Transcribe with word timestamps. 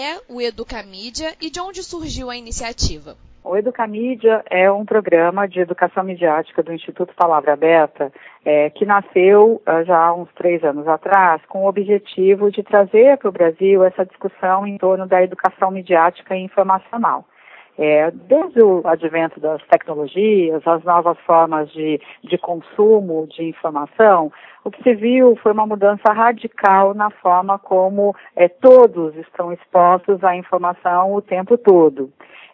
é 0.00 0.18
o 0.28 0.40
Educamídia 0.40 1.34
e 1.40 1.50
de 1.50 1.60
onde 1.60 1.82
surgiu 1.82 2.30
a 2.30 2.36
iniciativa? 2.36 3.16
O 3.42 3.56
Educamídia 3.56 4.44
é 4.50 4.70
um 4.70 4.84
programa 4.84 5.48
de 5.48 5.60
educação 5.60 6.04
midiática 6.04 6.62
do 6.62 6.72
Instituto 6.72 7.14
Palavra 7.14 7.54
Aberta, 7.54 8.12
é, 8.44 8.68
que 8.70 8.84
nasceu 8.84 9.62
uh, 9.66 9.84
já 9.84 9.96
há 9.96 10.14
uns 10.14 10.28
três 10.34 10.62
anos 10.62 10.86
atrás, 10.86 11.40
com 11.46 11.64
o 11.64 11.68
objetivo 11.68 12.50
de 12.50 12.62
trazer 12.62 13.16
para 13.16 13.28
o 13.28 13.32
Brasil 13.32 13.82
essa 13.82 14.04
discussão 14.04 14.66
em 14.66 14.76
torno 14.76 15.06
da 15.06 15.22
educação 15.22 15.70
midiática 15.70 16.36
e 16.36 16.42
informacional. 16.42 17.24
É, 17.78 18.10
desde 18.10 18.62
o 18.62 18.82
advento 18.84 19.40
das 19.40 19.62
tecnologias, 19.68 20.66
as 20.66 20.84
novas 20.84 21.18
formas 21.20 21.70
de, 21.72 22.00
de 22.22 22.36
consumo 22.36 23.26
de 23.28 23.44
informação, 23.44 24.30
o 24.64 24.70
que 24.70 24.82
se 24.82 24.94
viu 24.94 25.36
foi 25.36 25.52
uma 25.52 25.66
mudança 25.66 26.12
radical 26.12 26.92
na 26.92 27.10
forma 27.10 27.58
como 27.58 28.14
é, 28.36 28.48
todos 28.48 29.16
estão 29.16 29.52
expostos 29.52 30.22
à 30.22 30.36
informação 30.36 31.14
o 31.14 31.22
tempo 31.22 31.56
todo. 31.56 32.10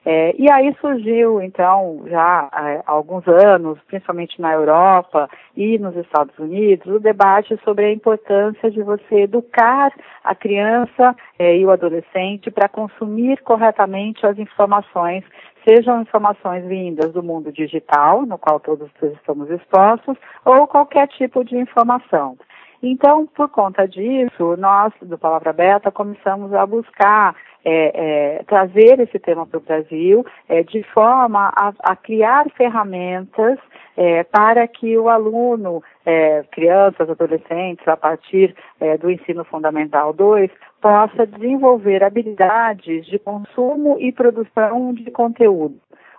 É, 0.09 0.37
e 0.39 0.49
aí 0.49 0.73
surgiu, 0.81 1.43
então, 1.43 2.05
já 2.07 2.49
é, 2.53 2.81
há 2.87 2.93
alguns 2.93 3.27
anos, 3.27 3.77
principalmente 3.89 4.41
na 4.41 4.53
Europa 4.53 5.29
e 5.57 5.81
nos 5.81 5.97
Estados 5.97 6.39
Unidos, 6.39 6.87
o 6.87 7.01
debate 7.01 7.59
sobre 7.65 7.87
a 7.87 7.93
importância 7.93 8.71
de 8.71 8.81
você 8.85 9.23
educar 9.23 9.93
a 10.23 10.33
criança 10.33 11.17
é, 11.37 11.57
e 11.57 11.67
o 11.67 11.73
adolescente 11.73 12.53
para 12.53 12.69
consumir 12.69 13.43
corretamente 13.43 14.25
as 14.25 14.39
informações, 14.39 15.25
sejam 15.69 16.03
informações 16.03 16.65
vindas 16.67 17.13
do 17.13 17.21
mundo 17.21 17.51
digital, 17.51 18.25
no 18.25 18.39
qual 18.39 18.61
todos 18.61 18.89
estamos 19.03 19.51
expostos, 19.51 20.17
ou 20.45 20.69
qualquer 20.69 21.09
tipo 21.09 21.45
de 21.45 21.57
informação. 21.57 22.39
Então, 22.83 23.27
por 23.27 23.49
conta 23.49 23.87
disso, 23.87 24.57
nós, 24.57 24.93
do 25.03 25.19
Palavra 25.19 25.51
Aberta, 25.51 25.91
começamos 25.91 26.53
a 26.53 26.67
buscar 26.67 27.35
é, 27.65 28.39
é, 28.39 28.43
trazer 28.45 29.01
esse 29.01 29.19
tema 29.19 29.45
para 29.45 29.59
o 29.59 29.63
Brasil 29.63 30.25
é, 30.49 30.63
de 30.63 30.83
forma 30.85 31.53
a, 31.57 31.73
a 31.81 31.97
criar 31.97 32.47
ferramentas 32.57 33.59
é, 33.97 34.23
para 34.23 34.69
que 34.69 34.97
o 34.97 35.09
aluno, 35.09 35.83
é, 36.05 36.45
crianças, 36.53 37.11
adolescentes, 37.11 37.87
a 37.89 37.97
partir 37.97 38.55
é, 38.79 38.97
do 38.99 39.11
ensino 39.11 39.43
fundamental 39.45 40.13
2, 40.13 40.51
possa 40.81 41.27
desenvolver 41.27 42.05
habilidades 42.05 43.07
de 43.07 43.19
consumo 43.19 43.97
e 43.99 44.13
produção 44.13 44.93
de 44.93 45.11
conteúdo. 45.11 45.77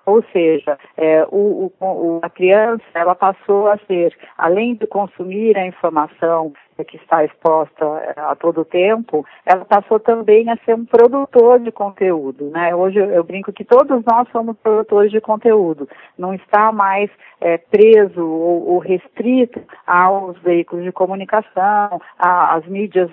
Ou 0.08 0.24
seja, 0.32 0.80
é, 0.96 1.28
o, 1.30 1.70
o, 1.82 2.20
a 2.22 2.30
criança 2.30 2.82
ela 2.94 3.14
passou 3.14 3.68
a 3.68 3.78
ser, 3.80 4.16
além 4.38 4.74
de 4.74 4.88
consumir 4.88 5.58
a 5.58 5.68
informação 5.68 6.54
que 6.86 6.96
está 6.96 7.26
exposta 7.26 7.84
é, 7.84 8.14
a 8.16 8.34
todo 8.36 8.64
tempo, 8.64 9.26
ela 9.46 9.66
passou 9.66 10.00
também 10.00 10.50
a 10.50 10.56
ser 10.64 10.76
um 10.76 10.86
produtor 10.86 11.60
de 11.60 11.72
conteúdo. 11.72 12.50
Né? 12.52 12.74
Hoje 12.74 13.00
eu, 13.00 13.24
brinco 13.24 13.52
que 13.52 13.66
todos 13.66 14.02
nós 14.06 14.30
somos 14.32 14.56
produtores 14.58 15.12
de 15.12 15.20
conteúdo. 15.20 15.90
Não 16.18 16.34
está 16.34 16.72
mais 16.72 17.10
é, 17.42 17.58
preso 17.58 18.26
ou, 18.26 18.70
ou, 18.70 18.80
restrito 18.80 19.62
aos 19.86 20.38
veículos 20.40 20.86
de 20.86 20.92
comunicação, 20.94 22.02
às 22.18 22.66
mídias 22.66 23.10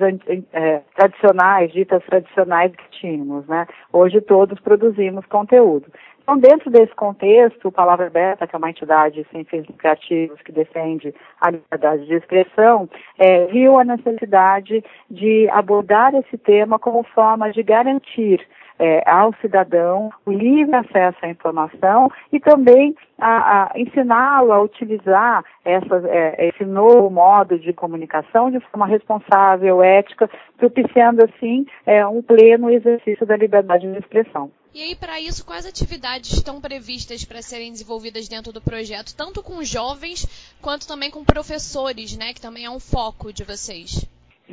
é, 0.53 0.83
tradicionais, 0.95 1.73
ditas 1.73 2.05
tradicionais 2.05 2.71
que 2.71 2.91
tínhamos. 3.01 3.47
Né? 3.49 3.67
Hoje 3.93 4.21
todos 4.21 4.61
produzimos 4.61 5.27
conteúdo. 5.27 5.87
Então, 6.25 6.39
dentro 6.39 6.71
desse 6.71 6.95
contexto, 6.95 7.69
o 7.69 7.73
Palavra 7.73 8.07
Aberta, 8.07 8.47
que 8.47 8.57
é 8.57 8.59
uma 8.59 8.71
entidade 8.71 9.27
sem 9.31 9.45
fins 9.45 9.67
lucrativos 9.67 10.41
que 10.41 10.53
defende 10.53 11.15
a 11.39 11.51
liberdade 11.51 12.07
de 12.07 12.15
expressão, 12.15 12.89
é, 13.19 13.45
viu 13.45 13.79
a 13.79 13.85
necessidade 13.85 14.83
de 15.11 15.47
abordar 15.51 16.15
esse 16.15 16.39
tema 16.39 16.79
como 16.79 17.03
forma 17.15 17.53
de 17.53 17.63
garantir 17.63 18.41
é, 18.79 19.03
ao 19.09 19.35
cidadão 19.35 20.11
o 20.25 20.33
livre 20.33 20.75
acesso 20.75 21.19
à 21.21 21.29
informação 21.29 22.11
e 22.33 22.41
também 22.41 22.97
a, 23.19 23.65
a 23.65 23.79
ensiná-lo 23.79 24.51
a 24.51 24.63
utilizar 24.63 25.45
essa, 25.63 26.03
é, 26.09 26.49
esse 26.49 26.65
novo 26.65 27.11
modo 27.11 27.59
de 27.59 27.75
comunicação 27.75 28.51
de 28.51 28.61
forma 28.61 28.87
responsável, 28.87 29.83
ética, 29.83 30.31
propiciando 30.57 31.23
assim 31.23 31.67
é, 31.85 32.05
um 32.07 32.23
pleno 32.23 32.71
exercício 32.71 33.27
da 33.27 33.37
liberdade 33.37 33.93
de 33.93 33.99
expressão. 33.99 34.51
E 34.75 34.83
aí, 34.83 34.97
para 34.97 35.21
isso, 35.21 35.47
quais 35.47 35.65
atividades 35.65 36.33
estão 36.33 36.61
previstas 36.61 37.25
para 37.25 37.41
serem 37.41 37.71
desenvolvidas 37.71 38.29
dentro 38.29 38.53
do 38.53 38.61
projeto, 38.61 39.15
tanto 39.17 39.41
com 39.41 39.63
jovens 39.63 40.27
quanto 40.61 40.89
também 40.89 41.13
com 41.13 41.25
professores, 41.25 42.17
né, 42.19 42.35
que 42.35 42.41
também 42.41 42.65
é 42.65 42.71
um 42.71 42.81
foco 42.81 43.33
de 43.33 43.45
vocês? 43.45 44.05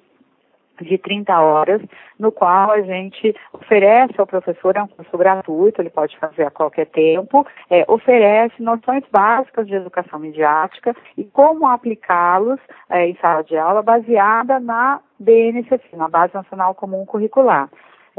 de 0.81 0.97
30 0.97 1.39
horas, 1.39 1.81
no 2.19 2.31
qual 2.31 2.71
a 2.71 2.81
gente 2.81 3.35
oferece 3.53 4.13
ao 4.17 4.27
professor, 4.27 4.75
é 4.75 4.83
um 4.83 4.87
curso 4.87 5.17
gratuito, 5.17 5.81
ele 5.81 5.89
pode 5.89 6.17
fazer 6.17 6.43
a 6.43 6.51
qualquer 6.51 6.87
tempo, 6.87 7.45
é, 7.69 7.85
oferece 7.87 8.61
noções 8.61 9.03
básicas 9.11 9.67
de 9.67 9.75
educação 9.75 10.19
midiática 10.19 10.95
e 11.17 11.23
como 11.23 11.67
aplicá-los 11.67 12.59
é, 12.89 13.07
em 13.07 13.15
sala 13.15 13.43
de 13.43 13.57
aula 13.57 13.81
baseada 13.81 14.59
na 14.59 14.99
BNCC, 15.19 15.95
na 15.95 16.07
Base 16.07 16.33
Nacional 16.33 16.75
Comum 16.75 17.05
Curricular. 17.05 17.69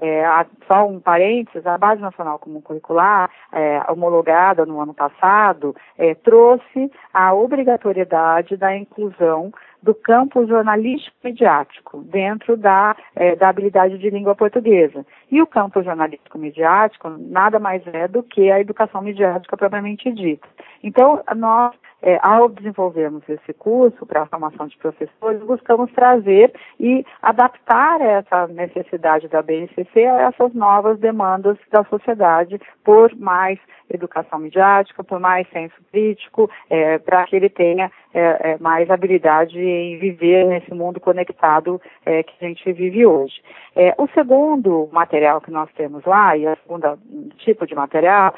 É, 0.00 0.24
só 0.66 0.86
um 0.86 0.98
parênteses, 0.98 1.66
a 1.66 1.76
Base 1.76 2.00
Nacional 2.00 2.38
Comum 2.38 2.62
Curricular, 2.62 3.30
é, 3.52 3.82
homologada 3.90 4.64
no 4.64 4.80
ano 4.80 4.94
passado, 4.94 5.76
é, 5.98 6.14
trouxe 6.14 6.90
a 7.12 7.34
obrigatoriedade 7.34 8.56
da 8.56 8.74
inclusão 8.74 9.52
do 9.82 9.94
campo 9.94 10.46
jornalístico 10.46 11.16
midiático 11.24 12.02
dentro 12.04 12.56
da, 12.56 12.96
é, 13.16 13.34
da 13.34 13.48
habilidade 13.48 13.98
de 13.98 14.10
língua 14.10 14.34
portuguesa. 14.34 15.04
E 15.30 15.42
o 15.42 15.46
campo 15.46 15.82
jornalístico 15.82 16.38
midiático 16.38 17.08
nada 17.18 17.58
mais 17.58 17.82
é 17.88 18.06
do 18.06 18.22
que 18.22 18.50
a 18.50 18.60
educação 18.60 19.02
midiática 19.02 19.56
propriamente 19.56 20.10
dita. 20.12 20.46
Então, 20.82 21.22
nós 21.36 21.74
é, 22.02 22.18
ao 22.22 22.48
desenvolvermos 22.48 23.22
esse 23.28 23.52
curso 23.54 24.04
para 24.04 24.22
a 24.22 24.26
formação 24.26 24.66
de 24.66 24.76
professores, 24.76 25.42
buscamos 25.42 25.90
trazer 25.92 26.52
e 26.78 27.06
adaptar 27.22 28.00
essa 28.00 28.46
necessidade 28.48 29.28
da 29.28 29.40
BNCC 29.40 30.04
a 30.04 30.22
essas 30.22 30.52
novas 30.52 30.98
demandas 30.98 31.56
da 31.70 31.84
sociedade 31.84 32.60
por 32.84 33.14
mais 33.16 33.58
educação 33.94 34.38
midiática, 34.38 35.04
por 35.04 35.20
mais 35.20 35.48
senso 35.50 35.74
crítico, 35.90 36.50
é, 36.70 36.98
para 36.98 37.24
que 37.24 37.36
ele 37.36 37.48
tenha 37.48 37.90
é, 38.14 38.52
é, 38.52 38.58
mais 38.58 38.90
habilidade 38.90 39.58
em 39.58 39.98
viver 39.98 40.46
nesse 40.46 40.72
mundo 40.74 41.00
conectado 41.00 41.80
é, 42.04 42.22
que 42.22 42.32
a 42.40 42.48
gente 42.48 42.72
vive 42.72 43.06
hoje. 43.06 43.42
É, 43.74 43.94
o 43.96 44.06
segundo 44.08 44.88
material 44.92 45.40
que 45.40 45.50
nós 45.50 45.70
temos 45.72 46.04
lá, 46.04 46.36
e 46.36 46.46
o 46.46 46.56
segundo 46.56 46.98
tipo 47.38 47.66
de 47.66 47.74
material, 47.74 48.34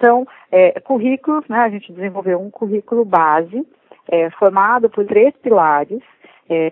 são 0.00 0.26
currículos, 0.84 1.46
né? 1.46 1.58
A 1.58 1.68
gente 1.68 1.92
desenvolveu 1.92 2.40
um 2.40 2.50
currículo 2.50 2.97
base, 3.04 3.66
formado 4.38 4.88
por 4.88 5.04
três 5.06 5.34
pilares, 5.36 6.00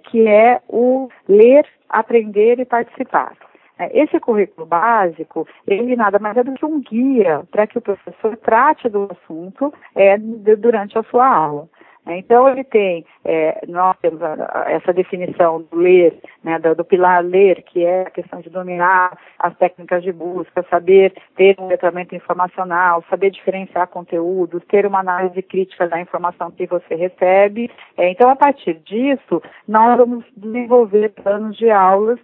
que 0.05 0.27
é 0.27 0.61
o 0.69 1.09
ler, 1.29 1.67
aprender 1.89 2.59
e 2.59 2.65
participar. 2.65 3.35
É, 3.79 4.03
esse 4.03 4.19
currículo 4.19 4.67
básico, 4.67 5.47
ele 5.67 5.97
nada 5.97 6.19
mais 6.19 6.37
é 6.37 6.43
do 6.43 6.55
que 6.55 6.65
um 6.65 6.81
guia 6.81 7.43
para 7.51 7.67
que 7.67 7.77
o 7.77 7.83
professor 7.83 8.37
trate 8.39 8.89
do 8.89 9.09
assunto 9.11 9.73
é, 9.95 10.17
durante 10.17 10.99
a 10.99 11.03
sua 11.05 11.27
aula. 11.27 11.69
Então, 12.07 12.49
ele 12.49 12.63
tem, 12.63 13.05
é, 13.25 13.63
nós 13.67 13.97
temos 13.99 14.23
a, 14.23 14.35
a, 14.53 14.71
essa 14.71 14.93
definição 14.93 15.63
do 15.63 15.77
ler, 15.77 16.17
né, 16.45 16.59
do, 16.59 16.75
do, 16.75 16.85
pilar 16.85 17.25
ler, 17.25 17.63
que 17.63 17.85
é 17.85 18.03
a 18.03 18.11
questão 18.11 18.41
de 18.41 18.49
dominar 18.49 19.19
as 19.39 19.57
técnicas 19.57 20.05
de 20.05 20.13
busca, 20.13 20.65
saber 20.71 21.13
ter 21.35 21.57
um 21.59 21.67
letramento 21.67 22.15
informacional, 22.15 23.05
saber 23.11 23.31
diferenciar 23.31 23.89
conteúdos, 23.89 24.63
ter 24.69 24.87
uma 24.87 25.01
análise 25.01 25.43
crítica 25.43 25.89
da 25.89 26.01
informação 26.01 26.51
que 26.53 26.67
você 26.67 26.95
recebe. 26.95 27.71
É, 27.97 28.09
então, 28.09 28.31
a 28.31 28.37
partir 28.37 28.75
disso, 28.75 29.43
nós 29.67 29.97
vamos 29.97 30.25
desenvolver 30.37 31.09
planos 31.11 31.57
de 31.57 31.71
aulas 31.71 32.21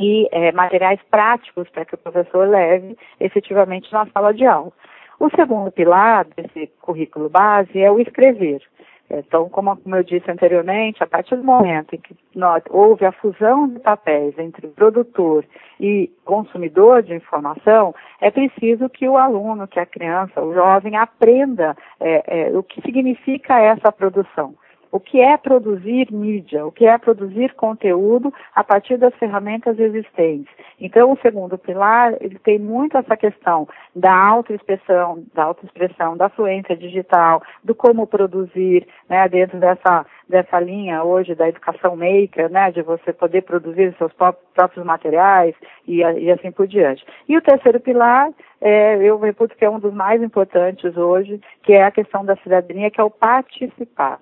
e 0.00 0.28
é, 0.32 0.50
materiais 0.50 0.98
práticos 1.10 1.68
para 1.68 1.84
que 1.84 1.94
o 1.94 1.98
professor 1.98 2.48
leve 2.48 2.96
efetivamente 3.20 3.92
na 3.92 4.06
sala 4.06 4.32
de 4.32 4.46
aula. 4.46 4.72
O 5.20 5.28
segundo 5.36 5.70
pilar 5.70 6.24
desse 6.34 6.68
currículo 6.80 7.28
base 7.28 7.78
é 7.78 7.90
o 7.90 8.00
escrever. 8.00 8.62
Então, 9.10 9.50
como, 9.50 9.76
como 9.76 9.96
eu 9.96 10.02
disse 10.02 10.30
anteriormente, 10.30 11.02
a 11.02 11.06
partir 11.06 11.36
do 11.36 11.44
momento 11.44 11.94
em 11.94 11.98
que 11.98 12.16
nós, 12.34 12.62
houve 12.70 13.04
a 13.04 13.12
fusão 13.12 13.68
de 13.68 13.78
papéis 13.80 14.38
entre 14.38 14.66
produtor 14.68 15.44
e 15.78 16.10
consumidor 16.24 17.02
de 17.02 17.14
informação, 17.14 17.94
é 18.18 18.30
preciso 18.30 18.88
que 18.88 19.06
o 19.06 19.18
aluno, 19.18 19.68
que 19.68 19.78
a 19.78 19.84
criança, 19.84 20.40
o 20.40 20.54
jovem, 20.54 20.96
aprenda 20.96 21.76
é, 22.00 22.48
é, 22.48 22.56
o 22.56 22.62
que 22.62 22.80
significa 22.80 23.60
essa 23.60 23.92
produção 23.92 24.54
o 24.92 24.98
que 24.98 25.20
é 25.20 25.36
produzir 25.36 26.12
mídia, 26.12 26.66
o 26.66 26.72
que 26.72 26.86
é 26.86 26.98
produzir 26.98 27.54
conteúdo 27.54 28.32
a 28.54 28.64
partir 28.64 28.96
das 28.96 29.14
ferramentas 29.14 29.78
existentes. 29.78 30.52
Então, 30.80 31.12
o 31.12 31.18
segundo 31.20 31.58
pilar, 31.58 32.14
ele 32.20 32.38
tem 32.38 32.58
muito 32.58 32.96
essa 32.96 33.16
questão 33.16 33.68
da 33.94 34.12
autoexpressão, 34.12 35.24
da 35.34 35.44
autoexpressão, 35.44 36.16
da 36.16 36.28
fluência 36.28 36.76
digital, 36.76 37.42
do 37.62 37.74
como 37.74 38.06
produzir, 38.06 38.86
né, 39.08 39.28
dentro 39.28 39.58
dessa, 39.58 40.06
dessa 40.28 40.58
linha 40.58 41.04
hoje 41.04 41.34
da 41.34 41.48
educação 41.48 41.96
maker, 41.96 42.50
né, 42.50 42.70
de 42.70 42.82
você 42.82 43.12
poder 43.12 43.42
produzir 43.42 43.94
seus 43.98 44.12
próprios 44.12 44.84
materiais 44.84 45.54
e, 45.86 45.98
e 45.98 46.30
assim 46.30 46.50
por 46.50 46.66
diante. 46.66 47.04
E 47.28 47.36
o 47.36 47.42
terceiro 47.42 47.78
pilar, 47.78 48.30
é, 48.60 48.96
eu 48.96 49.18
reputo 49.18 49.56
que 49.56 49.64
é 49.64 49.70
um 49.70 49.78
dos 49.78 49.92
mais 49.92 50.22
importantes 50.22 50.96
hoje, 50.96 51.40
que 51.62 51.72
é 51.72 51.84
a 51.84 51.90
questão 51.90 52.24
da 52.24 52.36
cidadania, 52.36 52.90
que 52.90 53.00
é 53.00 53.04
o 53.04 53.10
participar 53.10 54.18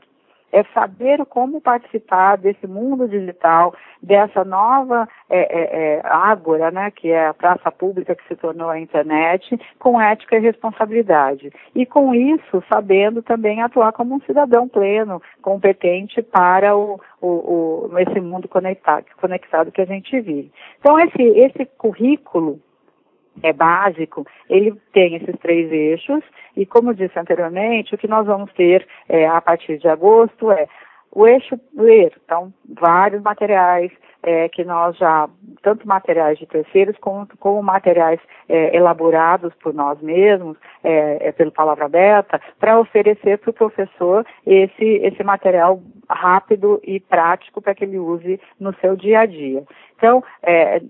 é 0.53 0.65
saber 0.75 1.25
como 1.27 1.61
participar 1.61 2.37
desse 2.37 2.67
mundo 2.67 3.09
digital, 3.09 3.75
dessa 4.03 4.45
nova 4.45 5.09
é, 5.29 5.39
é, 5.39 5.97
é, 5.99 6.01
ágora, 6.05 6.71
né, 6.71 6.91
que 6.91 7.11
é 7.11 7.27
a 7.27 7.35
praça 7.35 7.71
pública 7.71 8.15
que 8.15 8.27
se 8.27 8.37
tornou 8.37 8.69
a 8.69 8.81
internet, 8.81 9.59
com 9.79 10.01
ética 10.01 10.37
e 10.37 10.41
responsabilidade. 10.41 11.53
E 11.75 11.85
com 11.85 12.15
isso, 12.15 12.63
sabendo 12.73 13.23
também 13.23 13.63
atuar 13.63 13.93
como 13.93 14.15
um 14.15 14.21
cidadão 14.21 14.69
pleno, 14.69 15.21
competente 15.43 16.23
para 16.23 16.77
o, 16.77 17.01
o, 17.21 17.91
o 17.91 17.99
esse 17.99 18.21
mundo 18.21 18.49
conectado, 18.49 19.05
conectado 19.21 19.73
que 19.73 19.81
a 19.81 19.87
gente 19.87 20.21
vive. 20.21 20.51
Então, 20.81 20.99
esse, 21.01 21.23
esse 21.23 21.67
currículo 21.77 22.61
é 23.43 23.53
básico, 23.53 24.27
ele 24.49 24.75
tem 24.93 25.17
esses 25.17 25.37
três 25.41 25.71
eixos 25.73 26.23
e, 26.57 26.67
como 26.67 26.95
disse 26.95 27.19
anteriormente, 27.19 27.95
o 27.95 27.99
que 27.99 28.09
nós 28.09 28.27
vamos 28.27 28.53
ter 28.53 28.87
é, 29.09 29.27
a 29.27 29.41
partir 29.41 29.79
de 29.79 29.89
agosto 29.89 30.51
é 30.51 30.67
o 31.11 31.27
eixo 31.27 31.59
ler, 31.75 32.13
então, 32.25 32.53
vários 32.79 33.23
materiais 33.23 33.91
é, 34.23 34.49
que 34.49 34.65
nós 34.65 34.97
já, 34.97 35.29
tanto 35.63 35.87
materiais 35.87 36.39
de 36.39 36.47
terceiros 36.47 36.97
como, 36.99 37.27
como 37.39 37.63
materiais 37.63 38.21
é, 38.49 38.77
elaborados 38.77 39.55
por 39.63 39.73
nós 39.73 40.01
mesmos, 40.03 40.57
é, 40.83 41.29
é 41.29 41.33
pelo 41.33 41.53
Palavra 41.53 41.87
Aberta, 41.87 42.41
para 42.59 42.79
oferecer 42.79 43.39
para 43.39 43.51
o 43.51 43.55
professor 43.55 44.27
esse, 44.47 44.85
esse 44.85 45.23
material 45.23 45.81
rápido 46.09 46.81
e 46.85 47.01
prático 47.01 47.61
para 47.61 47.75
que 47.75 47.85
ele 47.85 47.99
use 47.99 48.41
no 48.59 48.75
seu 48.81 48.97
dia 48.97 49.21
a 49.21 49.27
dia. 49.27 49.65
Então, 49.97 50.23
é, 50.43 50.81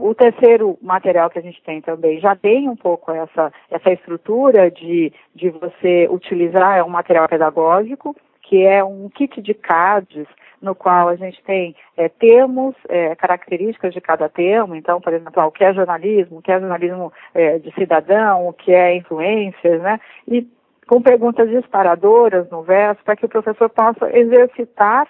o 0.00 0.14
terceiro 0.14 0.78
material 0.80 1.28
que 1.28 1.38
a 1.38 1.42
gente 1.42 1.62
tem 1.62 1.80
também 1.80 2.18
já 2.18 2.34
tem 2.34 2.68
um 2.68 2.76
pouco 2.76 3.12
essa, 3.12 3.52
essa 3.70 3.90
estrutura 3.90 4.70
de, 4.70 5.12
de 5.34 5.50
você 5.50 6.08
utilizar 6.10 6.78
é 6.78 6.82
um 6.82 6.88
material 6.88 7.28
pedagógico, 7.28 8.16
que 8.42 8.64
é 8.64 8.82
um 8.82 9.08
kit 9.08 9.40
de 9.40 9.54
cards 9.54 10.26
no 10.64 10.74
qual 10.74 11.08
a 11.08 11.16
gente 11.16 11.42
tem 11.44 11.76
é, 11.96 12.08
termos, 12.08 12.74
é, 12.88 13.14
características 13.14 13.92
de 13.92 14.00
cada 14.00 14.30
termo, 14.30 14.74
então, 14.74 14.98
por 14.98 15.12
exemplo, 15.12 15.44
o 15.44 15.52
que 15.52 15.62
é 15.62 15.74
jornalismo, 15.74 16.38
o 16.38 16.42
que 16.42 16.50
é 16.50 16.58
jornalismo 16.58 17.12
é, 17.34 17.58
de 17.58 17.70
cidadão, 17.74 18.48
o 18.48 18.52
que 18.52 18.72
é 18.72 18.96
influências, 18.96 19.82
né? 19.82 20.00
E 20.26 20.48
com 20.86 21.02
perguntas 21.02 21.48
disparadoras 21.48 22.48
no 22.50 22.62
verso, 22.62 23.02
para 23.04 23.16
que 23.16 23.26
o 23.26 23.28
professor 23.28 23.68
possa 23.68 24.16
exercitar 24.16 25.08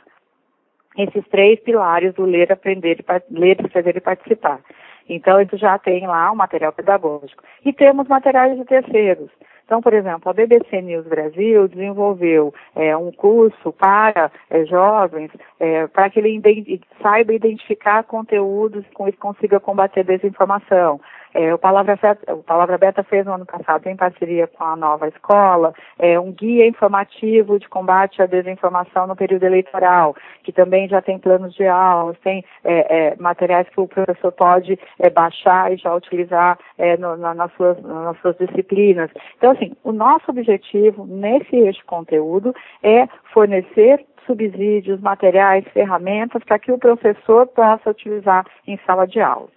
esses 0.96 1.26
três 1.28 1.58
pilares 1.60 2.14
do 2.14 2.24
ler, 2.24 2.52
aprender, 2.52 3.04
ler, 3.30 3.60
escrever 3.60 3.96
e 3.96 4.00
participar. 4.00 4.60
Então, 5.08 5.40
isso 5.40 5.56
já 5.56 5.78
tem 5.78 6.06
lá 6.06 6.30
um 6.32 6.36
material 6.36 6.72
pedagógico. 6.72 7.42
E 7.64 7.72
temos 7.72 8.08
materiais 8.08 8.56
de 8.56 8.64
terceiros. 8.64 9.30
Então, 9.64 9.80
por 9.80 9.94
exemplo, 9.94 10.30
a 10.30 10.34
BBC 10.34 10.82
News 10.82 11.06
Brasil 11.06 11.68
desenvolveu 11.68 12.52
é, 12.76 12.94
um 12.96 13.10
curso 13.10 13.72
para 13.72 14.30
é, 14.50 14.64
jovens 14.66 15.30
é, 15.58 15.86
para 15.86 16.10
que 16.10 16.20
ele 16.20 16.40
saiba 17.00 17.32
identificar 17.32 18.04
conteúdos 18.04 18.84
com 18.92 19.08
isso 19.08 19.18
consiga 19.18 19.58
combater 19.58 20.04
desinformação. 20.04 21.00
É, 21.34 21.52
o, 21.52 21.58
Palavra 21.58 21.98
o 22.28 22.42
Palavra 22.44 22.78
Beta 22.78 23.02
fez 23.02 23.26
no 23.26 23.32
ano 23.32 23.44
passado, 23.44 23.86
em 23.88 23.96
parceria 23.96 24.46
com 24.46 24.62
a 24.62 24.76
nova 24.76 25.08
escola, 25.08 25.74
é, 25.98 26.18
um 26.18 26.30
guia 26.30 26.66
informativo 26.66 27.58
de 27.58 27.68
combate 27.68 28.22
à 28.22 28.26
desinformação 28.26 29.08
no 29.08 29.16
período 29.16 29.42
eleitoral, 29.42 30.14
que 30.44 30.52
também 30.52 30.88
já 30.88 31.02
tem 31.02 31.18
planos 31.18 31.52
de 31.54 31.66
aulas, 31.66 32.16
tem 32.20 32.44
é, 32.62 33.08
é 33.08 33.16
materiais 33.16 33.68
que 33.68 33.80
o 33.80 33.88
professor 33.88 34.30
pode 34.30 34.78
é, 35.00 35.10
baixar 35.10 35.72
e 35.72 35.76
já 35.76 35.92
utilizar 35.92 36.56
é, 36.78 36.96
no, 36.96 37.16
na, 37.16 37.34
nas, 37.34 37.52
suas, 37.54 37.82
nas 37.82 38.16
suas 38.20 38.36
disciplinas. 38.38 39.10
Então, 39.36 39.50
assim, 39.50 39.72
o 39.82 39.90
nosso 39.90 40.30
objetivo 40.30 41.04
nesse 41.04 41.56
eixo 41.56 41.84
conteúdo 41.84 42.54
é 42.82 43.08
fornecer 43.32 44.04
subsídios, 44.26 45.00
materiais, 45.00 45.64
ferramentas 45.72 46.42
para 46.44 46.58
que 46.58 46.72
o 46.72 46.78
professor 46.78 47.46
possa 47.48 47.90
utilizar 47.90 48.46
em 48.66 48.78
sala 48.86 49.06
de 49.06 49.20
aula. 49.20 49.48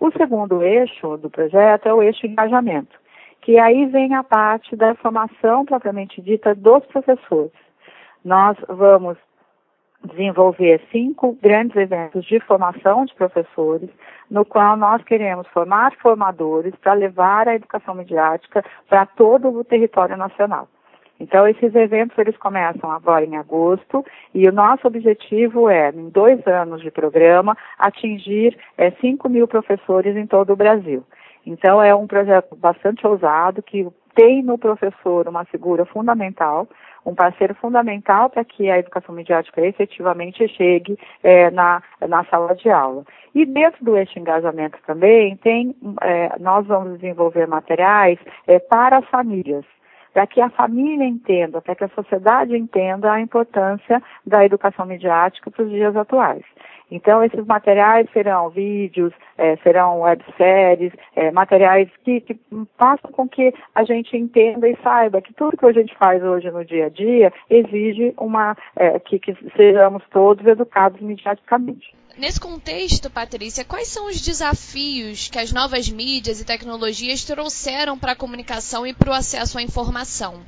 O 0.00 0.10
segundo 0.12 0.62
eixo 0.62 1.18
do 1.18 1.28
projeto 1.28 1.86
é 1.86 1.92
o 1.92 2.02
eixo 2.02 2.26
engajamento, 2.26 2.98
que 3.42 3.58
aí 3.58 3.84
vem 3.84 4.14
a 4.14 4.24
parte 4.24 4.74
da 4.74 4.94
formação 4.94 5.66
propriamente 5.66 6.22
dita 6.22 6.54
dos 6.54 6.86
professores. 6.86 7.52
Nós 8.24 8.56
vamos 8.66 9.18
desenvolver 10.02 10.80
cinco 10.90 11.36
grandes 11.42 11.76
eventos 11.76 12.24
de 12.24 12.40
formação 12.40 13.04
de 13.04 13.14
professores, 13.14 13.90
no 14.30 14.42
qual 14.42 14.74
nós 14.74 15.04
queremos 15.04 15.46
formar 15.48 15.94
formadores 15.96 16.74
para 16.76 16.94
levar 16.94 17.46
a 17.46 17.54
educação 17.54 17.94
midiática 17.94 18.64
para 18.88 19.04
todo 19.04 19.50
o 19.50 19.62
território 19.62 20.16
nacional. 20.16 20.66
Então, 21.20 21.46
esses 21.46 21.74
eventos 21.74 22.16
eles 22.16 22.36
começam 22.38 22.90
agora 22.90 23.24
em 23.24 23.36
agosto 23.36 24.02
e 24.34 24.48
o 24.48 24.52
nosso 24.52 24.86
objetivo 24.86 25.68
é, 25.68 25.90
em 25.90 26.08
dois 26.08 26.44
anos 26.46 26.80
de 26.80 26.90
programa, 26.90 27.56
atingir 27.78 28.56
é, 28.78 28.90
5 28.92 29.28
mil 29.28 29.46
professores 29.46 30.16
em 30.16 30.26
todo 30.26 30.54
o 30.54 30.56
Brasil. 30.56 31.04
Então, 31.44 31.82
é 31.82 31.94
um 31.94 32.06
projeto 32.06 32.56
bastante 32.56 33.06
ousado 33.06 33.62
que 33.62 33.86
tem 34.14 34.42
no 34.42 34.58
professor 34.58 35.28
uma 35.28 35.44
figura 35.44 35.84
fundamental, 35.84 36.66
um 37.04 37.14
parceiro 37.14 37.54
fundamental 37.54 38.28
para 38.28 38.44
que 38.44 38.70
a 38.70 38.78
educação 38.78 39.14
midiática 39.14 39.64
efetivamente 39.64 40.46
chegue 40.48 40.98
é, 41.22 41.50
na, 41.50 41.82
na 42.08 42.24
sala 42.24 42.54
de 42.54 42.70
aula. 42.70 43.04
E 43.34 43.46
dentro 43.46 43.84
do 43.84 43.96
eixo 43.96 44.18
engajamento 44.18 44.78
também 44.86 45.36
tem, 45.36 45.74
é, 46.02 46.38
nós 46.40 46.66
vamos 46.66 46.98
desenvolver 46.98 47.46
materiais 47.46 48.18
é, 48.46 48.58
para 48.58 48.98
as 48.98 49.08
famílias 49.08 49.64
para 50.12 50.26
que 50.26 50.40
a 50.40 50.50
família 50.50 51.04
entenda, 51.04 51.60
para 51.60 51.74
que 51.74 51.84
a 51.84 51.88
sociedade 51.88 52.56
entenda 52.56 53.12
a 53.12 53.20
importância 53.20 54.02
da 54.26 54.44
educação 54.44 54.86
midiática 54.86 55.50
para 55.50 55.64
os 55.64 55.70
dias 55.70 55.94
atuais. 55.96 56.42
Então, 56.90 57.22
esses 57.22 57.44
materiais 57.46 58.08
serão 58.12 58.50
vídeos, 58.50 59.12
é, 59.38 59.56
serão 59.58 60.00
webséries, 60.00 60.92
é, 61.14 61.30
materiais 61.30 61.88
que, 62.04 62.20
que 62.20 62.38
façam 62.76 63.10
com 63.12 63.28
que 63.28 63.54
a 63.74 63.84
gente 63.84 64.16
entenda 64.16 64.68
e 64.68 64.76
saiba 64.82 65.22
que 65.22 65.32
tudo 65.34 65.56
que 65.56 65.66
a 65.66 65.72
gente 65.72 65.96
faz 65.96 66.22
hoje 66.22 66.50
no 66.50 66.64
dia 66.64 66.86
a 66.86 66.88
dia 66.88 67.32
exige 67.48 68.14
uma, 68.18 68.56
é, 68.76 68.98
que, 68.98 69.18
que 69.18 69.36
sejamos 69.56 70.02
todos 70.10 70.44
educados 70.46 71.00
midiaticamente. 71.00 71.94
Nesse 72.18 72.40
contexto, 72.40 73.10
Patrícia, 73.10 73.64
quais 73.64 73.88
são 73.88 74.06
os 74.06 74.20
desafios 74.20 75.28
que 75.28 75.38
as 75.38 75.52
novas 75.52 75.88
mídias 75.88 76.40
e 76.40 76.44
tecnologias 76.44 77.24
trouxeram 77.24 77.98
para 77.98 78.12
a 78.12 78.16
comunicação 78.16 78.86
e 78.86 78.92
para 78.92 79.10
o 79.10 79.14
acesso 79.14 79.58
à 79.58 79.62
informação? 79.62 80.42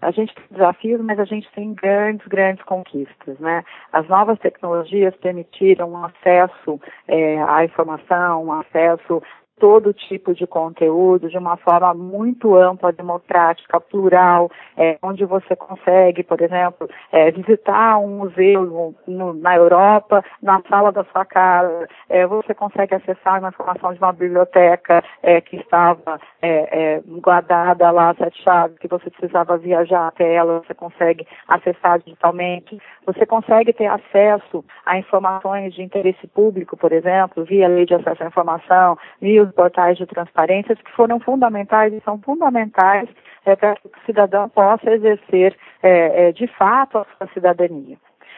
A 0.00 0.10
gente 0.10 0.34
tem 0.34 0.44
desafios, 0.50 1.00
mas 1.00 1.18
a 1.18 1.24
gente 1.24 1.50
tem 1.52 1.74
grandes, 1.74 2.26
grandes 2.28 2.64
conquistas, 2.64 3.38
né? 3.40 3.64
As 3.92 4.06
novas 4.08 4.38
tecnologias 4.38 5.14
permitiram 5.16 5.90
um 5.90 6.04
acesso 6.04 6.80
é, 7.06 7.42
à 7.42 7.64
informação, 7.64 8.44
um 8.44 8.52
acesso 8.52 9.22
todo 9.58 9.92
tipo 9.92 10.34
de 10.34 10.46
conteúdo 10.46 11.28
de 11.28 11.36
uma 11.36 11.56
forma 11.56 11.92
muito 11.94 12.56
ampla, 12.56 12.92
democrática, 12.92 13.80
plural, 13.80 14.50
é, 14.76 14.98
onde 15.02 15.24
você 15.24 15.54
consegue, 15.56 16.22
por 16.22 16.40
exemplo, 16.40 16.88
é, 17.12 17.30
visitar 17.30 17.98
um 17.98 18.18
museu 18.18 18.62
no, 18.62 18.94
no, 19.06 19.34
na 19.34 19.56
Europa, 19.56 20.24
na 20.42 20.62
sala 20.68 20.92
da 20.92 21.04
sua 21.04 21.24
casa, 21.24 21.88
é, 22.08 22.26
você 22.26 22.54
consegue 22.54 22.94
acessar 22.94 23.38
uma 23.38 23.48
informação 23.48 23.92
de 23.92 23.98
uma 23.98 24.12
biblioteca 24.12 25.02
é, 25.22 25.40
que 25.40 25.56
estava 25.56 26.20
é, 26.40 26.96
é, 26.96 27.02
guardada 27.20 27.90
lá, 27.90 28.14
sete 28.14 28.42
chaves, 28.42 28.78
que 28.78 28.88
você 28.88 29.10
precisava 29.10 29.56
viajar 29.58 30.08
até 30.08 30.34
ela, 30.34 30.60
você 30.60 30.74
consegue 30.74 31.26
acessar 31.46 31.98
digitalmente, 31.98 32.80
você 33.04 33.26
consegue 33.26 33.72
ter 33.72 33.86
acesso 33.86 34.64
a 34.84 34.98
informações 34.98 35.74
de 35.74 35.82
interesse 35.82 36.26
público, 36.28 36.76
por 36.76 36.92
exemplo, 36.92 37.44
via 37.44 37.68
lei 37.68 37.86
de 37.86 37.94
acesso 37.94 38.22
à 38.22 38.26
informação, 38.26 38.98
via 39.20 39.47
os 39.48 39.54
portais 39.54 39.96
de 39.98 40.06
transparência 40.06 40.76
que 40.76 40.92
foram 40.92 41.18
fundamentais 41.20 41.92
e 41.92 42.00
são 42.00 42.18
fundamentais 42.18 43.08
é, 43.44 43.56
para 43.56 43.74
que 43.76 43.86
o 43.86 43.90
cidadão 44.06 44.48
possa 44.48 44.90
exercer 44.90 45.56
é, 45.82 46.28
é, 46.28 46.32
de 46.32 46.46
fato 46.46 46.98
a 46.98 47.06
sua 47.16 47.26
cidadania. 47.34 47.96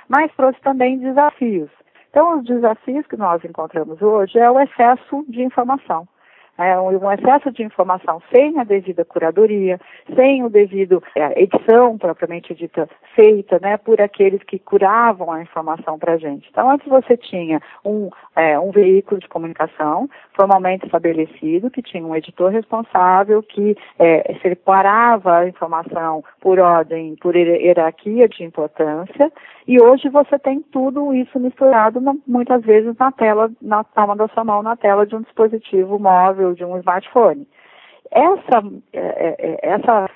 Mas 0.09 0.33
trouxe 0.35 0.61
também 0.61 0.99
desafios. 0.99 1.71
Então, 2.11 2.38
os 2.38 2.45
desafios 2.45 3.07
que 3.07 3.17
nós 3.17 3.45
encontramos 3.45 4.00
hoje 4.02 4.38
é 4.38 4.50
o 4.50 4.59
excesso 4.59 5.25
de 5.29 5.43
informação 5.43 6.09
é, 6.61 6.79
um 6.81 7.11
excesso 7.12 7.50
de 7.50 7.62
informação 7.62 8.23
sem 8.35 8.59
a 8.59 8.64
devida 8.64 9.05
curadoria, 9.05 9.81
sem 10.14 10.45
o 10.45 10.50
devido 10.50 11.02
é, 11.17 11.43
edição 11.43 11.97
propriamente 11.99 12.55
dita 12.55 12.88
feita, 13.14 13.59
né, 13.61 13.76
por 13.76 14.00
aqueles 14.00 14.43
que 14.43 14.59
curavam 14.59 15.33
a 15.33 15.43
informação 15.43 15.99
para 15.99 16.14
a 16.14 16.17
gente. 16.19 16.49
Então, 16.50 16.71
antes 16.71 16.87
você 16.87 17.17
tinha 17.17 17.61
um, 17.85 18.11
é, 18.37 18.59
um 18.59 18.71
veículo 18.71 19.21
de 19.21 19.29
comunicação 19.29 20.09
formalmente 20.35 20.87
estabelecido, 20.87 21.71
que 21.71 21.83
tinha 21.83 22.05
um 22.05 22.14
editor 22.14 22.50
responsável, 22.50 23.43
que 23.43 23.76
é, 23.99 24.35
separava 24.43 25.38
a 25.38 25.49
informação 25.49 26.25
por 26.40 26.59
ordem, 26.59 27.17
por 27.17 27.35
hierarquia 27.37 28.29
de 28.29 28.45
importância, 28.45 29.33
e 29.67 29.81
hoje 29.81 30.09
você 30.09 30.38
tem 30.38 30.61
tudo 30.73 31.14
isso 31.14 31.38
misturado 31.38 32.00
muitas 32.26 32.62
vezes 32.62 32.97
na 32.99 33.12
tela, 33.12 33.50
na 33.61 33.85
palma 33.85 34.17
da 34.17 34.29
sua 34.29 34.45
mão, 34.45 34.62
na 34.62 34.76
tela 34.76 35.07
de 35.07 35.14
um 35.14 35.21
dispositivo 35.21 35.99
móvel, 35.99 36.50
de 36.54 36.64
um 36.64 36.78
smartphone. 36.78 37.47
Essa, 38.11 38.62
é, 38.92 38.99
é, 38.99 39.37
é, 39.38 39.59
essa 39.75 40.11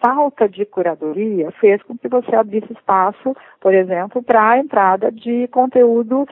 falta 0.00 0.48
de 0.48 0.64
curadoria 0.64 1.50
fez 1.60 1.82
com 1.82 1.98
que 1.98 2.06
você 2.06 2.36
abrisse 2.36 2.72
espaço, 2.72 3.36
por 3.60 3.74
exemplo, 3.74 4.22
para 4.22 4.50
a 4.50 4.58
entrada 4.58 5.10
de 5.10 5.48
conteúdo 5.48 6.24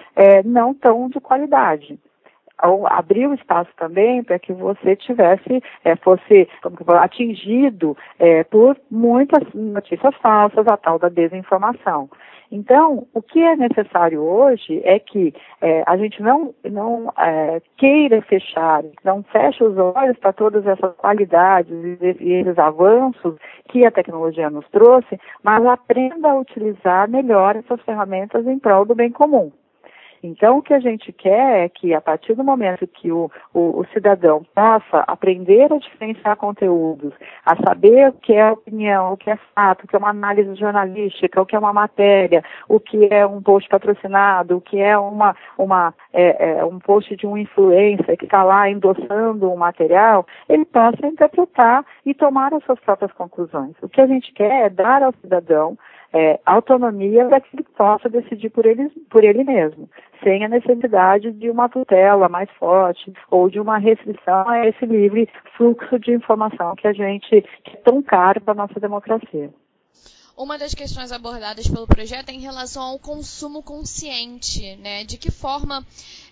não 0.44 0.72
tão 0.72 1.08
de 1.08 1.18
qualidade 1.18 1.98
abriu 2.88 3.34
espaço 3.34 3.70
também 3.76 4.22
para 4.22 4.38
que 4.38 4.52
você 4.52 4.96
tivesse, 4.96 5.62
é, 5.84 5.96
fosse 5.96 6.48
atingido 7.00 7.96
é, 8.18 8.44
por 8.44 8.76
muitas 8.90 9.42
notícias 9.54 10.14
falsas, 10.16 10.66
a 10.66 10.76
tal 10.76 10.98
da 10.98 11.08
desinformação. 11.08 12.08
Então, 12.50 13.06
o 13.12 13.20
que 13.20 13.42
é 13.42 13.56
necessário 13.56 14.22
hoje 14.22 14.80
é 14.84 14.98
que 14.98 15.34
é, 15.60 15.82
a 15.86 15.96
gente 15.96 16.22
não, 16.22 16.54
não 16.64 17.12
é, 17.18 17.60
queira 17.76 18.22
fechar, 18.22 18.84
não 19.02 19.24
feche 19.24 19.64
os 19.64 19.76
olhos 19.76 20.16
para 20.18 20.32
todas 20.32 20.64
essas 20.66 20.94
qualidades 20.94 21.72
e 22.20 22.32
esses 22.32 22.58
avanços 22.58 23.36
que 23.68 23.84
a 23.84 23.90
tecnologia 23.90 24.50
nos 24.50 24.68
trouxe, 24.68 25.18
mas 25.42 25.66
aprenda 25.66 26.30
a 26.30 26.38
utilizar 26.38 27.08
melhor 27.08 27.56
essas 27.56 27.80
ferramentas 27.80 28.46
em 28.46 28.58
prol 28.58 28.84
do 28.84 28.94
bem 28.94 29.10
comum. 29.10 29.50
Então, 30.26 30.56
o 30.56 30.62
que 30.62 30.72
a 30.72 30.80
gente 30.80 31.12
quer 31.12 31.66
é 31.66 31.68
que, 31.68 31.92
a 31.92 32.00
partir 32.00 32.34
do 32.34 32.42
momento 32.42 32.86
que 32.86 33.12
o, 33.12 33.30
o, 33.52 33.80
o, 33.80 33.86
cidadão 33.92 34.42
possa 34.54 35.04
aprender 35.06 35.70
a 35.70 35.76
diferenciar 35.76 36.34
conteúdos, 36.38 37.12
a 37.44 37.54
saber 37.56 38.08
o 38.08 38.12
que 38.14 38.32
é 38.32 38.50
opinião, 38.50 39.12
o 39.12 39.18
que 39.18 39.28
é 39.28 39.36
fato, 39.54 39.84
o 39.84 39.86
que 39.86 39.94
é 39.94 39.98
uma 39.98 40.08
análise 40.08 40.54
jornalística, 40.54 41.42
o 41.42 41.44
que 41.44 41.54
é 41.54 41.58
uma 41.58 41.74
matéria, 41.74 42.42
o 42.66 42.80
que 42.80 43.06
é 43.12 43.26
um 43.26 43.42
post 43.42 43.68
patrocinado, 43.68 44.56
o 44.56 44.60
que 44.62 44.80
é, 44.80 44.96
uma, 44.96 45.36
uma, 45.58 45.92
é, 46.10 46.58
é 46.58 46.64
um 46.64 46.78
post 46.78 47.14
de 47.16 47.26
um 47.26 47.36
influencer 47.36 48.16
que 48.16 48.24
está 48.24 48.42
lá 48.42 48.70
endossando 48.70 49.52
um 49.52 49.56
material, 49.56 50.26
ele 50.48 50.64
possa 50.64 51.06
interpretar 51.06 51.84
e 52.06 52.14
tomar 52.14 52.54
as 52.54 52.64
suas 52.64 52.80
próprias 52.80 53.12
conclusões. 53.12 53.74
O 53.82 53.90
que 53.90 54.00
a 54.00 54.06
gente 54.06 54.32
quer 54.32 54.64
é 54.64 54.70
dar 54.70 55.02
ao 55.02 55.12
cidadão 55.20 55.76
é, 56.14 56.38
autonomia 56.46 57.26
para 57.26 57.40
que 57.40 57.48
ele 57.56 57.66
possa 57.76 58.08
decidir 58.08 58.48
por 58.50 58.64
ele, 58.64 58.88
por 59.10 59.24
ele 59.24 59.42
mesmo, 59.42 59.90
sem 60.22 60.44
a 60.44 60.48
necessidade 60.48 61.32
de 61.32 61.50
uma 61.50 61.68
tutela 61.68 62.28
mais 62.28 62.48
forte 62.52 63.12
ou 63.30 63.50
de 63.50 63.58
uma 63.58 63.78
restrição 63.78 64.48
a 64.48 64.66
esse 64.66 64.86
livre 64.86 65.28
fluxo 65.56 65.98
de 65.98 66.12
informação 66.12 66.76
que 66.76 66.86
a 66.86 66.92
gente 66.92 67.42
que 67.64 67.76
é 67.76 67.76
tão 67.78 68.00
caro 68.00 68.40
para 68.40 68.52
a 68.52 68.56
nossa 68.56 68.78
democracia. 68.78 69.50
Uma 70.36 70.58
das 70.58 70.74
questões 70.74 71.12
abordadas 71.12 71.68
pelo 71.68 71.86
projeto 71.86 72.28
é 72.28 72.32
em 72.32 72.40
relação 72.40 72.82
ao 72.82 72.98
consumo 72.98 73.62
consciente, 73.62 74.76
né? 74.82 75.04
De 75.04 75.16
que 75.16 75.30
forma, 75.30 75.84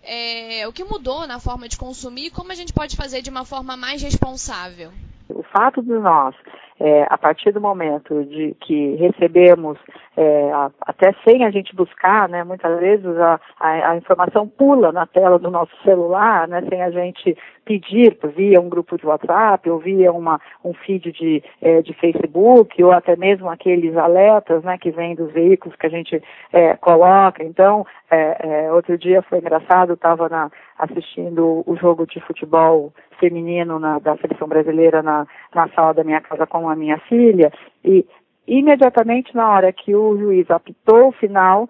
é, 0.02 0.66
o 0.66 0.72
que 0.72 0.82
mudou 0.82 1.24
na 1.26 1.38
forma 1.38 1.68
de 1.68 1.78
consumir 1.78 2.26
e 2.26 2.30
como 2.30 2.50
a 2.50 2.54
gente 2.54 2.72
pode 2.72 2.96
fazer 2.96 3.22
de 3.22 3.30
uma 3.30 3.44
forma 3.44 3.76
mais 3.76 4.02
responsável? 4.02 4.90
O 5.28 5.44
fato 5.44 5.80
de 5.82 5.92
nós 5.92 6.34
é, 6.82 7.06
a 7.08 7.16
partir 7.16 7.52
do 7.52 7.60
momento 7.60 8.24
de 8.24 8.56
que 8.60 8.96
recebemos, 8.96 9.78
é, 10.16 10.50
até 10.82 11.14
sem 11.24 11.44
a 11.44 11.50
gente 11.50 11.74
buscar, 11.74 12.28
né, 12.28 12.44
muitas 12.44 12.78
vezes 12.78 13.16
a, 13.18 13.40
a, 13.58 13.90
a, 13.90 13.96
informação 13.96 14.46
pula 14.46 14.92
na 14.92 15.06
tela 15.06 15.38
do 15.38 15.50
nosso 15.50 15.74
celular, 15.82 16.46
né, 16.46 16.62
sem 16.68 16.82
a 16.82 16.90
gente 16.90 17.36
pedir 17.64 18.18
via 18.36 18.60
um 18.60 18.68
grupo 18.68 18.98
de 18.98 19.06
WhatsApp 19.06 19.68
ou 19.70 19.78
via 19.78 20.12
uma, 20.12 20.38
um 20.62 20.74
feed 20.74 21.12
de, 21.12 21.42
é, 21.62 21.80
de 21.80 21.94
Facebook 21.94 22.82
ou 22.82 22.92
até 22.92 23.16
mesmo 23.16 23.48
aqueles 23.48 23.96
alertas 23.96 24.62
né, 24.62 24.76
que 24.76 24.90
vêm 24.90 25.14
dos 25.14 25.32
veículos 25.32 25.76
que 25.76 25.86
a 25.86 25.90
gente 25.90 26.22
é, 26.52 26.74
coloca. 26.76 27.42
Então, 27.42 27.86
é, 28.10 28.64
é, 28.66 28.72
outro 28.72 28.98
dia 28.98 29.22
foi 29.22 29.38
engraçado, 29.38 29.94
estava 29.94 30.50
assistindo 30.78 31.62
o 31.66 31.76
jogo 31.76 32.06
de 32.06 32.20
futebol 32.20 32.92
feminino 33.18 33.78
na, 33.78 33.98
da 33.98 34.16
seleção 34.16 34.48
brasileira 34.48 35.02
na, 35.02 35.26
na 35.54 35.68
sala 35.68 35.94
da 35.94 36.04
minha 36.04 36.20
casa 36.20 36.46
com 36.46 36.68
a 36.68 36.74
minha 36.74 36.98
filha 37.08 37.52
e 37.84 38.04
imediatamente 38.46 39.34
na 39.34 39.48
hora 39.50 39.72
que 39.72 39.94
o 39.94 40.16
juiz 40.16 40.50
apitou 40.50 41.08
o 41.08 41.12
final, 41.12 41.68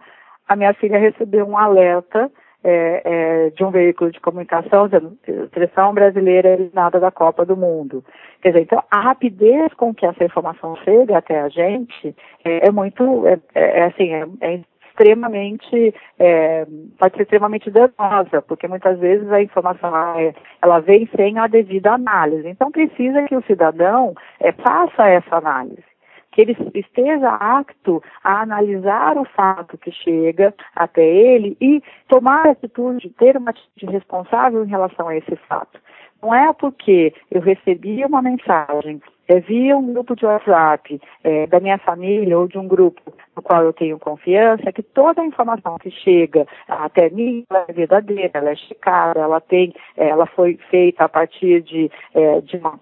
a 0.49 0.57
minha 0.57 0.75
filha 0.75 0.99
recebeu 0.99 1.47
um 1.47 1.57
alerta 1.57 2.31
é, 2.65 3.03
é, 3.05 3.51
de 3.51 3.65
um 3.65 3.71
veículo 3.71 4.11
de 4.11 4.21
comunicação 4.21 4.87
dizendo 4.87 5.19
seleção 5.53 5.93
brasileira 5.93 6.49
é 6.49 6.53
eliminada 6.53 7.01
da 7.01 7.11
Copa 7.11 7.45
do 7.45 7.57
Mundo. 7.57 8.05
Quer 8.41 8.51
dizer, 8.51 8.63
então 8.63 8.83
a 8.91 9.01
rapidez 9.01 9.75
com 9.75 9.93
que 9.93 10.07
essa 10.07 10.25
informação 10.25 10.77
chega 10.85 11.19
até 11.19 11.41
a 11.41 11.49
gente 11.49 12.15
é, 12.45 12.69
é 12.69 12.71
muito, 12.71 13.27
é, 13.27 13.39
é, 13.55 13.81
é 13.81 13.85
assim, 13.87 14.13
é, 14.13 14.61
extremamente, 14.89 15.95
pode 16.99 17.17
ser 17.17 17.23
extremamente 17.23 17.71
danosa, 17.71 18.43
porque 18.47 18.69
muitas 18.69 18.99
vezes 18.99 19.27
a 19.33 19.43
informação 19.43 19.91
ela 20.61 20.81
vem 20.81 21.09
sem 21.17 21.39
a 21.39 21.47
devida 21.47 21.95
análise. 21.95 22.47
Então 22.47 22.71
precisa 22.71 23.23
que 23.23 23.35
o 23.35 23.43
cidadão 23.45 24.15
faça 24.63 25.09
essa 25.09 25.37
análise 25.37 25.83
que 26.33 26.41
ele 26.41 26.57
esteja 26.75 27.29
apto 27.29 28.03
a 28.25 28.43
analisar 28.43 29.17
o 29.17 29.25
fato 29.25 29.79
que 29.79 29.93
chega 29.93 30.53
até 30.75 31.05
ele 31.05 31.57
e 31.61 31.83
tomar 32.09 32.49
atitude, 32.49 33.11
ter 33.11 33.37
uma 33.37 33.51
atitude 33.51 33.93
responsável 33.93 34.65
em 34.65 34.69
relação 34.69 35.09
a 35.09 35.17
esse 35.17 35.37
fato. 35.49 35.79
Não 36.23 36.35
é 36.35 36.53
porque 36.53 37.13
eu 37.31 37.41
recebi 37.41 38.05
uma 38.05 38.23
mensagem 38.23 39.01
é, 39.29 39.41
via 39.41 39.77
um 39.77 39.93
grupo 39.93 40.15
de 40.15 40.25
WhatsApp 40.25 41.01
é, 41.25 41.47
da 41.47 41.59
minha 41.59 41.79
família 41.79 42.39
ou 42.39 42.47
de 42.47 42.59
um 42.59 42.69
grupo 42.69 43.01
no 43.35 43.43
qual 43.43 43.63
eu 43.63 43.73
tenho 43.73 43.99
confiança, 43.99 44.73
que 44.73 44.83
toda 44.83 45.21
a 45.21 45.27
informação 45.27 45.79
que 45.79 45.91
chega 45.91 46.47
até 46.69 47.11
mim 47.11 47.45
é 47.51 47.73
verdadeira, 47.73 48.31
ela 48.35 48.51
é 48.51 48.57
checada, 48.57 49.21
ela 49.21 49.41
tem, 49.41 49.75
ela 49.97 50.27
foi 50.27 50.59
feita 50.71 51.05
a 51.05 51.09
partir 51.09 51.63
de, 51.63 51.91
é, 52.15 52.41
de 52.41 52.57
uma 52.57 52.79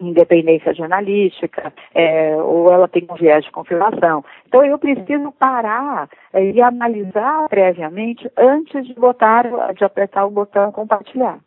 independência 0.00 0.74
jornalística, 0.74 1.72
é, 1.94 2.36
ou 2.36 2.72
ela 2.72 2.88
tem 2.88 3.06
um 3.08 3.14
viés 3.14 3.44
de 3.44 3.50
confirmação. 3.50 4.24
Então 4.46 4.64
eu 4.64 4.78
preciso 4.78 5.32
parar 5.38 6.08
é, 6.32 6.50
e 6.50 6.60
analisar 6.60 7.48
previamente 7.48 8.30
antes 8.36 8.86
de 8.86 8.94
botar, 8.94 9.44
de 9.74 9.84
apertar 9.84 10.26
o 10.26 10.30
botão 10.30 10.72
compartilhar. 10.72 11.38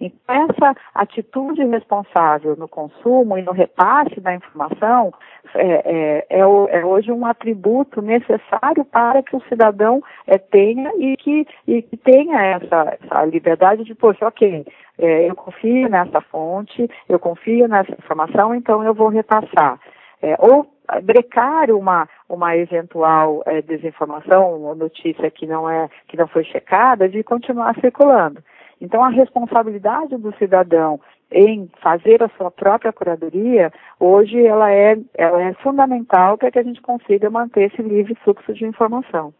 Então, 0.00 0.48
essa 0.50 0.76
atitude 0.94 1.64
responsável 1.64 2.54
no 2.56 2.68
consumo 2.68 3.38
e 3.38 3.42
no 3.42 3.52
repasse 3.52 4.20
da 4.20 4.34
informação 4.34 5.12
é, 5.54 5.60
é, 5.60 6.26
é, 6.28 6.40
é 6.40 6.84
hoje 6.84 7.10
um 7.10 7.24
atributo 7.24 8.02
necessário 8.02 8.84
para 8.84 9.22
que 9.22 9.34
o 9.34 9.42
cidadão 9.48 10.02
é, 10.26 10.36
tenha 10.36 10.92
e 10.98 11.16
que, 11.16 11.46
e 11.66 11.82
que 11.82 11.96
tenha 11.96 12.40
essa, 12.42 12.98
essa 13.00 13.24
liberdade 13.24 13.84
de, 13.84 13.94
poxa, 13.94 14.26
ok, 14.26 14.66
é, 14.98 15.28
eu 15.28 15.34
confio 15.34 15.88
nessa 15.88 16.20
fonte, 16.20 16.88
eu 17.08 17.18
confio 17.18 17.68
nessa 17.68 17.92
informação, 17.92 18.54
então 18.54 18.84
eu 18.84 18.94
vou 18.94 19.08
repassar. 19.08 19.78
É, 20.22 20.34
ou 20.38 20.66
brecar 21.02 21.70
uma, 21.70 22.08
uma 22.28 22.56
eventual 22.56 23.42
é, 23.44 23.60
desinformação 23.60 24.62
ou 24.62 24.74
notícia 24.74 25.30
que 25.30 25.46
não 25.46 25.68
é 25.68 25.88
que 26.08 26.16
não 26.16 26.26
foi 26.26 26.44
checada 26.44 27.08
de 27.08 27.22
continuar 27.22 27.74
circulando. 27.80 28.42
Então, 28.80 29.02
a 29.02 29.08
responsabilidade 29.08 30.16
do 30.16 30.36
cidadão 30.36 31.00
em 31.30 31.68
fazer 31.82 32.22
a 32.22 32.28
sua 32.36 32.50
própria 32.50 32.92
curadoria, 32.92 33.72
hoje 33.98 34.44
ela 34.44 34.70
é, 34.70 34.96
ela 35.14 35.42
é 35.42 35.54
fundamental 35.54 36.38
para 36.38 36.50
que 36.50 36.58
a 36.58 36.62
gente 36.62 36.80
consiga 36.80 37.30
manter 37.30 37.72
esse 37.72 37.82
livre 37.82 38.14
fluxo 38.22 38.52
de 38.52 38.64
informação. 38.64 39.34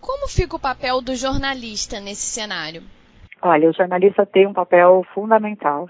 Como 0.00 0.28
fica 0.28 0.56
o 0.56 0.60
papel 0.60 1.00
do 1.00 1.16
jornalista 1.16 1.98
nesse 1.98 2.26
cenário? 2.26 2.82
Olha, 3.42 3.68
o 3.68 3.72
jornalista 3.72 4.24
tem 4.24 4.46
um 4.46 4.52
papel 4.52 5.04
fundamental, 5.12 5.88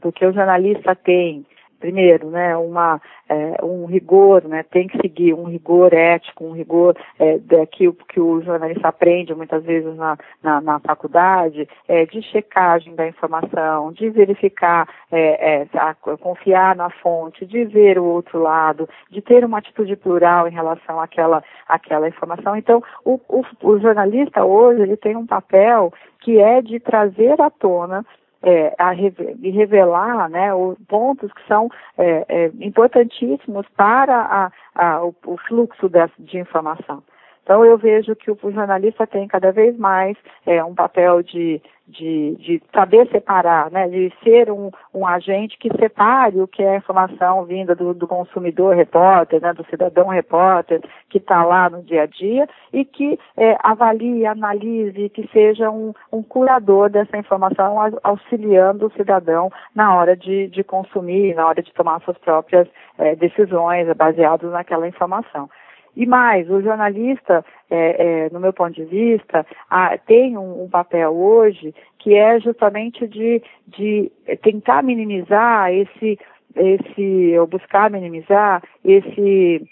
porque 0.00 0.24
o 0.24 0.32
jornalista 0.32 0.94
tem 0.94 1.44
primeiro, 1.80 2.30
né, 2.30 2.56
uma, 2.56 3.00
é, 3.28 3.64
um 3.64 3.86
rigor, 3.86 4.46
né, 4.46 4.62
tem 4.62 4.86
que 4.86 4.98
seguir 4.98 5.34
um 5.34 5.44
rigor 5.44 5.92
ético, 5.92 6.44
um 6.44 6.52
rigor 6.52 6.96
é, 7.18 7.38
daquilo 7.38 7.94
que 8.08 8.20
o 8.20 8.42
jornalista 8.42 8.88
aprende 8.88 9.34
muitas 9.34 9.64
vezes 9.64 9.96
na, 9.96 10.18
na, 10.42 10.60
na 10.60 10.78
faculdade, 10.80 11.66
é, 11.88 12.04
de 12.04 12.22
checagem 12.22 12.94
da 12.94 13.08
informação, 13.08 13.92
de 13.92 14.10
verificar, 14.10 14.86
é, 15.10 15.62
é, 15.62 15.66
a, 15.74 15.94
confiar 15.94 16.76
na 16.76 16.90
fonte, 16.90 17.46
de 17.46 17.64
ver 17.64 17.98
o 17.98 18.04
outro 18.04 18.38
lado, 18.38 18.88
de 19.10 19.22
ter 19.22 19.44
uma 19.44 19.58
atitude 19.58 19.96
plural 19.96 20.46
em 20.46 20.52
relação 20.52 21.00
àquela, 21.00 21.42
àquela 21.66 22.08
informação. 22.08 22.56
Então, 22.56 22.82
o, 23.04 23.18
o, 23.28 23.44
o 23.62 23.78
jornalista 23.78 24.44
hoje 24.44 24.82
ele 24.82 24.96
tem 24.96 25.16
um 25.16 25.26
papel 25.26 25.92
que 26.20 26.38
é 26.38 26.60
de 26.60 26.78
trazer 26.78 27.40
à 27.40 27.48
tona 27.48 28.04
é, 28.42 28.74
a 28.78 28.90
revelar 28.92 30.28
né, 30.30 30.54
os 30.54 30.78
pontos 30.88 31.32
que 31.32 31.46
são 31.46 31.68
é, 31.98 32.24
é, 32.28 32.50
importantíssimos 32.60 33.66
para 33.76 34.16
a, 34.16 34.52
a, 34.74 35.04
o, 35.04 35.14
o, 35.26 35.36
fluxo 35.36 35.88
de, 35.88 35.98
de 36.18 36.38
informação. 36.38 37.02
Então 37.50 37.64
eu 37.64 37.76
vejo 37.76 38.14
que 38.14 38.30
o 38.30 38.38
jornalista 38.52 39.08
tem 39.08 39.26
cada 39.26 39.50
vez 39.50 39.76
mais 39.76 40.16
é, 40.46 40.62
um 40.62 40.72
papel 40.72 41.20
de, 41.20 41.60
de, 41.84 42.36
de, 42.36 42.62
saber 42.72 43.08
separar, 43.10 43.72
né, 43.72 43.88
de 43.88 44.12
ser 44.22 44.52
um, 44.52 44.70
um, 44.94 45.04
agente 45.04 45.58
que 45.58 45.68
separe 45.76 46.40
o 46.40 46.46
que 46.46 46.62
é 46.62 46.76
informação 46.76 47.44
vinda 47.44 47.74
do, 47.74 47.92
do 47.92 48.06
consumidor 48.06 48.76
repórter, 48.76 49.42
né, 49.42 49.52
do 49.52 49.64
cidadão 49.64 50.06
repórter 50.06 50.80
que 51.08 51.18
está 51.18 51.42
lá 51.42 51.68
no 51.68 51.82
dia 51.82 52.02
a 52.02 52.06
dia 52.06 52.48
e 52.72 52.84
que 52.84 53.18
é, 53.36 53.56
avalie, 53.64 54.26
analise, 54.26 55.08
que 55.08 55.28
seja 55.32 55.72
um, 55.72 55.92
um, 56.12 56.22
curador 56.22 56.88
dessa 56.88 57.18
informação, 57.18 57.78
auxiliando 58.04 58.86
o 58.86 58.92
cidadão 58.92 59.50
na 59.74 59.92
hora 59.96 60.16
de, 60.16 60.46
de 60.46 60.62
consumir, 60.62 61.34
na 61.34 61.48
hora 61.48 61.60
de 61.60 61.74
tomar 61.74 62.00
suas 62.02 62.18
próprias 62.18 62.68
é, 62.96 63.16
decisões 63.16 63.92
baseadas 63.96 64.52
naquela 64.52 64.86
informação. 64.86 65.50
E 65.96 66.06
mais, 66.06 66.48
o 66.48 66.62
jornalista, 66.62 67.44
é, 67.70 68.26
é, 68.26 68.30
no 68.30 68.40
meu 68.40 68.52
ponto 68.52 68.72
de 68.72 68.84
vista, 68.84 69.44
a, 69.68 69.98
tem 69.98 70.36
um, 70.36 70.64
um, 70.64 70.68
papel 70.68 71.12
hoje 71.12 71.74
que 71.98 72.14
é 72.14 72.38
justamente 72.40 73.06
de, 73.06 73.42
de 73.66 74.10
tentar 74.42 74.82
minimizar 74.82 75.72
esse, 75.72 76.18
esse, 76.54 77.38
ou 77.38 77.46
buscar 77.46 77.90
minimizar 77.90 78.62
esse, 78.84 79.66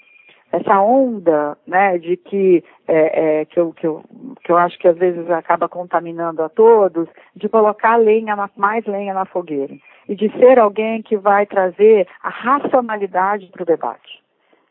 essa 0.53 0.81
onda, 0.81 1.57
né, 1.67 1.99
de 1.99 2.17
que, 2.17 2.65
é, 2.87 3.41
é, 3.41 3.45
que, 3.45 3.61
eu, 3.61 3.73
que, 3.73 3.87
eu, 3.87 4.03
que 4.43 4.51
eu 4.51 4.57
acho 4.57 4.79
que 4.79 4.89
às 4.89 4.97
vezes 4.97 5.31
acaba 5.31 5.69
contaminando 5.69 6.43
a 6.43 6.49
todos, 6.49 7.09
de 7.37 7.49
colocar 7.49 7.97
lenha 7.97 8.35
na, 8.35 8.51
mais 8.57 8.85
lenha 8.87 9.15
na 9.15 9.25
fogueira. 9.25 9.75
E 10.09 10.15
de 10.15 10.31
ser 10.39 10.59
alguém 10.59 11.03
que 11.03 11.17
vai 11.17 11.45
trazer 11.47 12.09
a 12.23 12.31
racionalidade 12.31 13.47
para 13.47 13.63
o 13.63 13.67
debate. 13.67 14.28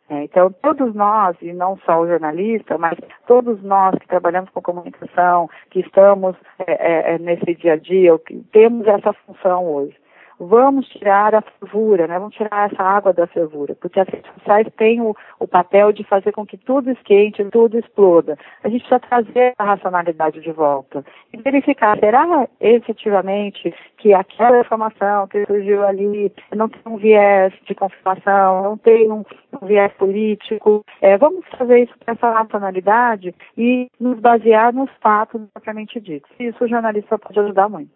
É, 0.10 0.24
então, 0.24 0.52
todos 0.62 0.96
nós, 0.96 1.36
e 1.42 1.52
não 1.52 1.78
só 1.86 2.00
o 2.00 2.08
jornalista, 2.08 2.78
mas 2.78 2.98
todos 3.26 3.62
nós 3.62 3.94
que 4.00 4.08
trabalhamos 4.08 4.50
com 4.52 4.62
comunicação, 4.62 5.50
que 5.70 5.82
estamos 5.82 6.36
é, 6.66 6.72
é, 6.72 7.16
é 7.16 7.20
nesse 7.20 7.54
dia 7.56 7.74
a 7.74 7.78
dia, 7.78 8.18
temos 8.54 8.88
essa 8.88 9.12
função 9.14 9.66
hoje 9.66 9.96
vamos 10.39 10.88
tirar 10.89 11.34
a 11.36 11.41
fervura, 11.41 12.08
né? 12.08 12.19
vamos 12.19 12.36
tirar 12.36 12.71
essa 12.71 12.84
água 12.84 13.13
da 13.13 13.28
fervura, 13.28 13.76
porque 13.76 14.00
as 14.00 14.08
redes 14.08 14.32
sociais 14.34 14.67
têm 14.78 15.02
o, 15.02 15.15
o, 15.39 15.47
papel 15.47 15.91
de 15.91 16.04
fazer 16.04 16.32
com 16.32 16.45
que 16.45 16.58
tudo 16.58 16.91
esquente, 16.91 17.43
tudo 17.52 17.78
exploda. 17.78 18.38
A 18.63 18.69
gente 18.69 18.88
precisa 18.88 19.00
trazer 19.00 19.54
a 19.58 19.63
racionalidade 19.63 20.41
de 20.41 20.52
volta 20.52 21.04
e 21.34 21.38
verificar, 21.38 21.97
será 22.00 22.47
efetivamente 22.60 23.73
que 23.97 24.13
aquela 24.13 24.60
informação 24.60 25.28
que 25.28 25.45
surgiu 25.45 25.86
ali 25.86 26.32
não 26.56 26.69
tem 26.69 26.82
um 26.86 26.97
viés 26.97 27.54
de 27.65 27.73
confirmação, 27.73 28.63
não 28.63 28.78
tem 28.78 29.12
um, 29.12 29.23
um 29.62 29.65
viés 29.65 29.91
político? 29.93 30.84
É, 31.02 31.17
vamos 31.17 31.45
fazer 31.58 31.84
isso 31.84 31.93
com 32.06 32.12
essa 32.12 32.32
racionalidade 32.32 33.34
e 33.58 33.88
nos 34.00 34.19
basear 34.19 34.73
nos 34.73 34.89
fatos 35.02 35.41
propriamente 35.54 36.00
ditos. 36.00 36.30
Isso 36.39 36.63
o 36.63 36.67
jornalista 36.67 37.17
pode 37.17 37.39
ajudar 37.39 37.69
muito. 37.69 37.91